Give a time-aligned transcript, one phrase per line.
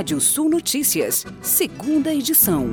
[0.00, 2.70] Rádio Sul Notícias, segunda edição.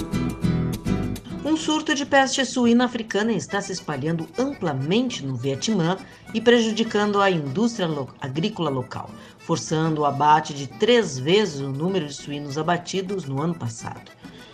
[1.44, 5.98] Um surto de peste suína africana está se espalhando amplamente no Vietnã
[6.34, 9.10] e prejudicando a indústria lo agrícola local,
[9.40, 14.10] forçando o abate de três vezes o número de suínos abatidos no ano passado.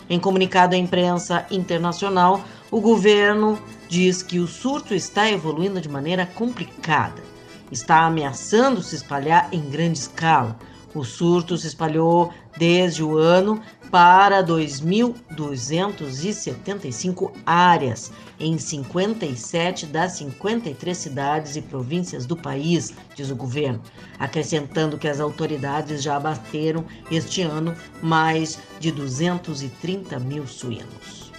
[0.10, 6.26] Em comunicado à imprensa internacional, o governo diz que o surto está evoluindo de maneira
[6.26, 7.22] complicada.
[7.72, 10.58] Está ameaçando se espalhar em grande escala.
[10.96, 21.56] O surto se espalhou desde o ano para 2.275 áreas em 57 das 53 cidades
[21.56, 23.82] e províncias do país, diz o governo,
[24.20, 31.33] acrescentando que as autoridades já abateram este ano mais de 230 mil suínos.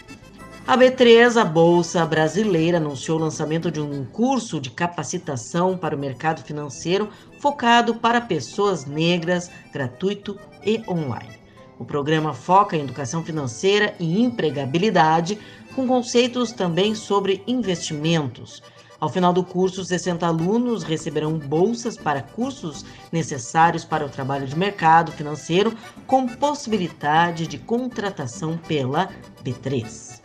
[0.66, 5.98] A B3, a Bolsa Brasileira, anunciou o lançamento de um curso de capacitação para o
[5.98, 11.38] mercado financeiro focado para pessoas negras, gratuito e online.
[11.78, 15.38] O programa foca em educação financeira e empregabilidade,
[15.74, 18.62] com conceitos também sobre investimentos.
[18.98, 24.56] Ao final do curso, 60 alunos receberão bolsas para cursos necessários para o trabalho de
[24.56, 29.10] mercado financeiro, com possibilidade de contratação pela
[29.44, 30.23] B3.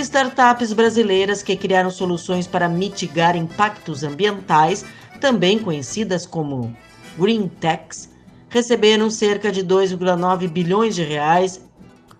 [0.00, 4.84] Startups brasileiras que criaram soluções para mitigar impactos ambientais,
[5.20, 6.76] também conhecidas como
[7.16, 8.10] Green Techs,
[8.48, 11.60] receberam cerca de 2,9 bilhões de reais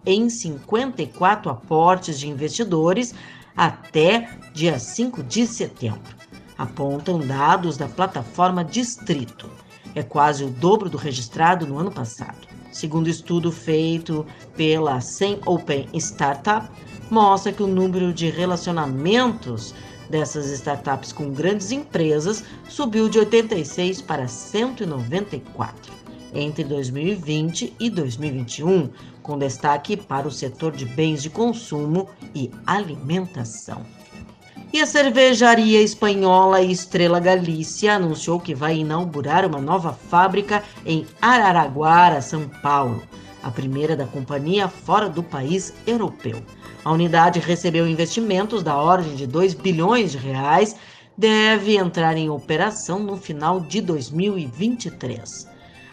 [0.07, 3.15] em 54 aportes de investidores
[3.57, 6.15] até dia 5 de setembro.
[6.57, 9.51] Apontam dados da plataforma Distrito.
[9.95, 12.47] É quase o dobro do registrado no ano passado.
[12.73, 16.69] Segundo estudo feito pela Sem Open Startup,
[17.15, 19.73] mostra que o número de relacionamentos
[20.11, 25.95] dessas startups com grandes empresas subiu de 86 para 194
[26.35, 28.91] entre 2020 e 2021,
[29.23, 33.83] com destaque para o setor de bens de consumo e alimentação.
[34.73, 42.21] E a cervejaria espanhola Estrela Galícia anunciou que vai inaugurar uma nova fábrica em Araraguara,
[42.21, 43.01] São Paulo,
[43.45, 46.43] a primeira da companhia fora do país europeu.
[46.83, 50.75] A unidade recebeu investimentos da ordem de 2 bilhões de reais,
[51.17, 55.47] deve entrar em operação no final de 2023.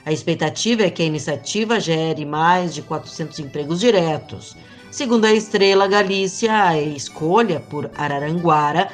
[0.06, 4.56] A expectativa é que a iniciativa gere mais de 400 empregos diretos.
[4.90, 8.90] Segundo a Estrela Galícia, a escolha por Araranguara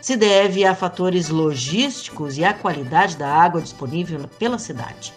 [0.00, 5.12] se deve a fatores logísticos e à qualidade da água disponível pela cidade.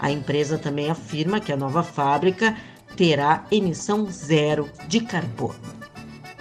[0.00, 2.56] A empresa também afirma que a nova fábrica
[2.96, 5.58] terá emissão zero de carbono.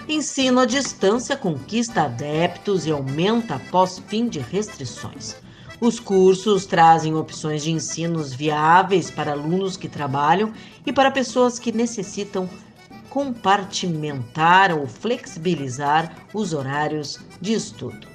[0.08, 5.36] Ensino à distância conquista adeptos e aumenta após fim de restrições.
[5.80, 10.52] Os cursos trazem opções de ensinos viáveis para alunos que trabalham
[10.86, 12.50] e para pessoas que necessitam
[13.10, 18.08] compartimentar ou flexibilizar os horários de estudo.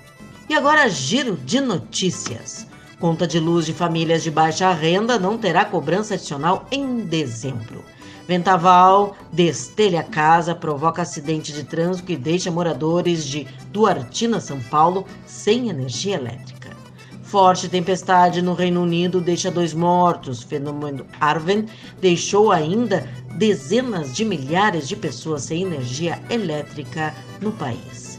[0.49, 2.67] E agora, giro de notícias.
[3.03, 7.85] Conta de luz de famílias de baixa renda não terá cobrança adicional em dezembro.
[8.29, 15.69] Vendaval destelha casa, provoca acidente de trânsito e deixa moradores de Duartina, São Paulo, sem
[15.69, 16.71] energia elétrica.
[17.25, 20.45] Forte tempestade no Reino Unido deixa dois mortos.
[20.45, 21.67] Fenômeno Arven
[22.01, 23.05] deixou ainda
[23.37, 28.12] dezenas de milhares de pessoas sem energia elétrica no país.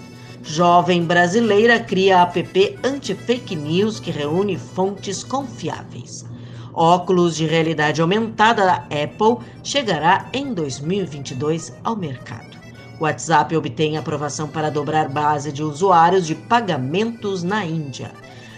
[0.45, 6.25] Jovem brasileira cria app anti-fake news que reúne fontes confiáveis.
[6.73, 12.57] Óculos de realidade aumentada da Apple chegará em 2022 ao mercado.
[12.99, 18.11] WhatsApp obtém aprovação para dobrar base de usuários de pagamentos na Índia.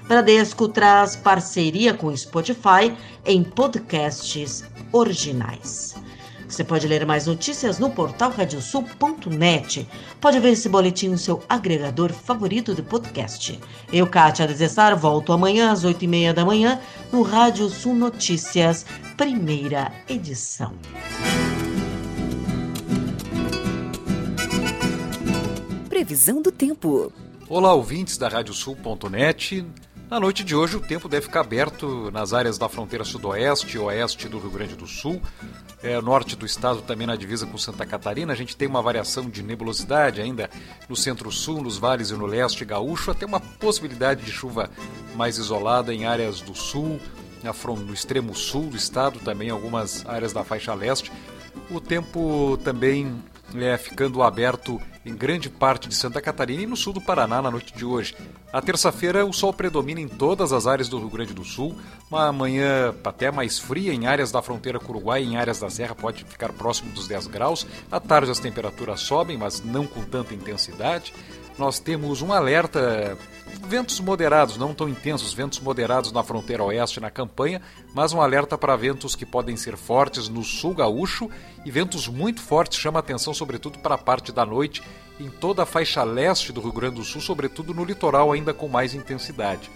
[0.07, 5.95] Bradesco traz parceria com Spotify em podcasts originais.
[6.47, 9.87] Você pode ler mais notícias no portal radiosul.net.
[10.21, 13.59] Pode ver esse boletim no seu agregador favorito de podcast.
[13.91, 16.79] Eu, Kátia Desessar, volto amanhã às oito e meia da manhã
[17.11, 18.85] no Rádio Sul Notícias,
[19.17, 20.73] primeira edição.
[25.89, 27.11] Previsão do tempo.
[27.47, 29.65] Olá, ouvintes da Radiosul.net.
[30.09, 33.79] Na noite de hoje, o tempo deve ficar aberto nas áreas da fronteira sudoeste e
[33.79, 35.19] oeste do Rio Grande do Sul,
[35.81, 38.31] é, norte do estado também na divisa com Santa Catarina.
[38.31, 40.47] A gente tem uma variação de nebulosidade ainda
[40.87, 44.69] no centro-sul, nos vales e no leste gaúcho, até uma possibilidade de chuva
[45.15, 46.99] mais isolada em áreas do sul,
[47.67, 51.11] no extremo sul do estado, também algumas áreas da faixa leste.
[51.71, 53.23] O tempo também
[53.55, 57.51] é ficando aberto em grande parte de Santa Catarina e no sul do Paraná na
[57.51, 58.15] noite de hoje.
[58.51, 61.75] A terça-feira, o sol predomina em todas as áreas do Rio Grande do Sul.
[62.09, 65.59] Uma manhã até mais fria em áreas da fronteira com o Uruguai e em áreas
[65.59, 67.67] da Serra pode ficar próximo dos 10 graus.
[67.91, 71.13] À tarde as temperaturas sobem, mas não com tanta intensidade.
[71.57, 73.17] Nós temos um alerta
[73.67, 77.61] ventos moderados, não tão intensos, ventos moderados na fronteira oeste na campanha,
[77.93, 81.29] mas um alerta para ventos que podem ser fortes no sul gaúcho
[81.65, 84.83] e ventos muito fortes chama atenção sobretudo para a parte da noite
[85.19, 88.67] em toda a faixa leste do Rio Grande do Sul, sobretudo no litoral ainda com
[88.67, 89.69] mais intensidade.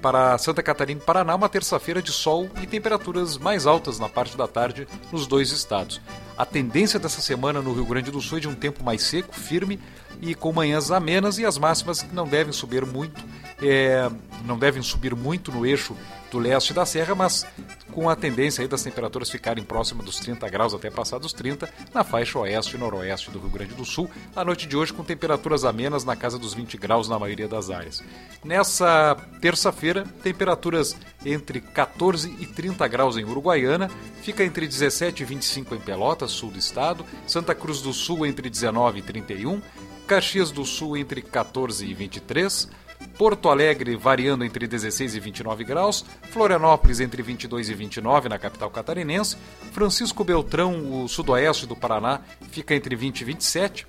[0.00, 4.36] Para Santa Catarina e Paraná, uma terça-feira de sol e temperaturas mais altas na parte
[4.36, 6.00] da tarde nos dois estados.
[6.36, 9.34] A tendência dessa semana no Rio Grande do Sul é de um tempo mais seco,
[9.34, 9.80] firme,
[10.20, 13.24] e com manhãs amenas e as máximas não devem subir muito,
[13.62, 14.10] é,
[14.44, 15.96] não devem subir muito no eixo
[16.30, 17.46] do leste da serra, mas
[17.92, 21.68] com a tendência aí das temperaturas ficarem próximas dos 30 graus até passar dos 30
[21.92, 24.10] na faixa oeste e noroeste do Rio Grande do Sul.
[24.36, 27.70] A noite de hoje com temperaturas amenas na casa dos 20 graus na maioria das
[27.70, 28.02] áreas.
[28.44, 33.90] Nessa terça-feira, temperaturas entre 14 e 30 graus em Uruguaiana,
[34.22, 38.50] fica entre 17 e 25 em Pelotas, sul do estado, Santa Cruz do Sul entre
[38.50, 39.62] 19 e 31,
[40.06, 42.68] Caxias do Sul entre 14 e 23,
[43.16, 48.70] Porto Alegre variando entre 16 e 29 graus, Florianópolis entre 22 e 29 na capital
[48.70, 49.36] catarinense,
[49.72, 52.20] Francisco Beltrão, o sudoeste do Paraná,
[52.50, 53.86] fica entre 20 e 27,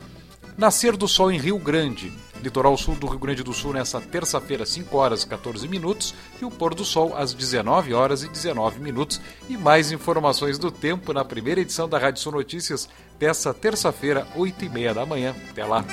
[0.58, 2.12] Nascer do Sol em Rio Grande,
[2.42, 6.46] litoral sul do Rio Grande do Sul nessa terça-feira, 5 horas e 14 minutos, e
[6.46, 9.22] o pôr do sol às 19 horas e 19 minutos.
[9.48, 14.66] E mais informações do tempo na primeira edição da Rádio Sul Notícias dessa terça-feira, 8
[14.66, 15.36] e meia da manhã.
[15.50, 15.86] Até lá!